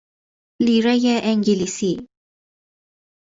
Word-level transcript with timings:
لیرۀ 0.65 1.13
انگلیسی 1.29 1.91